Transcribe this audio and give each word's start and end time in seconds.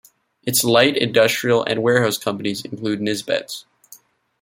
Its 0.41 0.63
light 0.63 0.97
industrial 0.97 1.63
and 1.65 1.83
warehouse 1.83 2.17
companies 2.17 2.65
include 2.65 2.99
Nisbets. 3.01 3.65